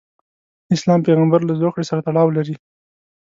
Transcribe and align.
د 0.67 0.69
اسلام 0.77 0.99
پیغمبرله 1.07 1.53
زوکړې 1.61 1.83
سره 1.89 2.03
تړاو 2.07 2.35
لري. 2.37 2.55